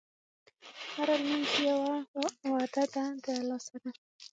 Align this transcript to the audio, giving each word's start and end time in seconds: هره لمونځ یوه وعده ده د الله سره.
هره 0.95 1.15
لمونځ 1.21 1.49
یوه 1.69 1.95
وعده 2.51 2.83
ده 2.93 3.03
د 3.23 3.25
الله 3.37 3.59
سره. 3.67 3.89